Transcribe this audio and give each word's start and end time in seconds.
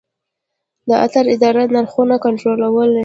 د 0.87 0.89
اترا 1.05 1.31
اداره 1.35 1.63
نرخونه 1.73 2.15
کنټرولوي؟ 2.25 2.85